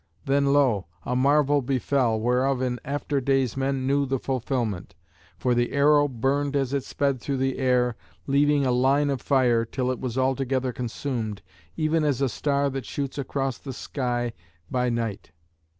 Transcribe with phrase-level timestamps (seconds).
[0.25, 0.87] Then lo!
[1.05, 4.95] a marvel befell, whereof in after days men knew the fulfilment;
[5.37, 9.63] for the arrow burned as it sped through the air, leaving a line of fire,
[9.63, 11.43] till it was altogether consumed,
[11.77, 14.33] even as a star that shoots across the sky
[14.71, 15.29] by night.